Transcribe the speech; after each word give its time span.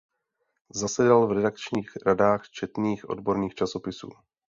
Zasedal 0.71 1.27
v 1.27 1.31
redakčních 1.31 1.93
radách 2.05 2.49
četných 2.49 3.09
odborných 3.09 3.55
časopisů. 3.55 4.09